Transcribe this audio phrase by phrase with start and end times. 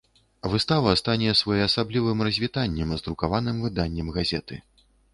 [0.53, 4.55] Выстава стане своеасаблівым развітаннем з друкаваным выданнем газеты.